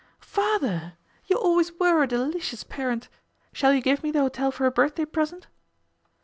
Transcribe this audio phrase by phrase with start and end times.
[0.17, 0.93] 'Father,
[1.27, 3.07] you always were a delicious parent.
[3.53, 5.45] Shall you give me the hotel for a birthday present?